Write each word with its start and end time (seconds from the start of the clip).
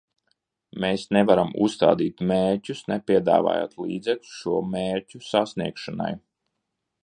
Mēs 0.83 1.03
nevaram 1.17 1.51
uzstādīt 1.65 2.23
mērķus, 2.33 2.81
nepiedāvājot 2.93 3.77
līdzekļus 3.85 4.33
šo 4.41 4.57
mērķu 4.73 5.25
sasniegšanai. 5.31 6.13